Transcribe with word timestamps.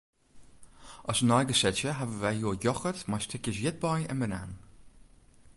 As 1.11 1.19
neigesetsje 1.29 1.91
hawwe 1.97 2.17
wy 2.27 2.33
hjoed 2.37 2.61
yochert 2.67 3.01
mei 3.09 3.21
stikjes 3.25 3.59
ierdbei 3.65 4.01
en 4.11 4.19
banaan. 4.21 4.51